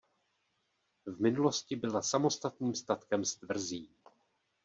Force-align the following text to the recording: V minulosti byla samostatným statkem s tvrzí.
V 1.05 1.21
minulosti 1.21 1.75
byla 1.75 2.01
samostatným 2.01 2.75
statkem 2.75 3.25
s 3.25 3.35
tvrzí. 3.35 3.89